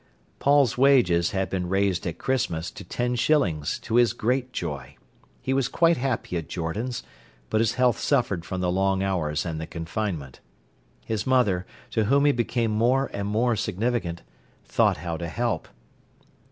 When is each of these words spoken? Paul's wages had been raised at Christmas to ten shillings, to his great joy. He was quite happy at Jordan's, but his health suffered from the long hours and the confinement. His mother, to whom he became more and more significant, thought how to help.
Paul's 0.39 0.79
wages 0.79 1.29
had 1.29 1.47
been 1.51 1.69
raised 1.69 2.07
at 2.07 2.17
Christmas 2.17 2.71
to 2.71 2.83
ten 2.83 3.15
shillings, 3.15 3.77
to 3.81 3.97
his 3.97 4.13
great 4.13 4.51
joy. 4.51 4.95
He 5.43 5.53
was 5.53 5.67
quite 5.67 5.97
happy 5.97 6.37
at 6.37 6.49
Jordan's, 6.49 7.03
but 7.51 7.61
his 7.61 7.75
health 7.75 7.99
suffered 7.99 8.43
from 8.43 8.61
the 8.61 8.71
long 8.71 9.03
hours 9.03 9.45
and 9.45 9.61
the 9.61 9.67
confinement. 9.67 10.39
His 11.05 11.27
mother, 11.27 11.67
to 11.91 12.05
whom 12.05 12.25
he 12.25 12.31
became 12.31 12.71
more 12.71 13.11
and 13.13 13.27
more 13.27 13.55
significant, 13.55 14.23
thought 14.65 14.97
how 14.97 15.17
to 15.17 15.27
help. 15.27 15.67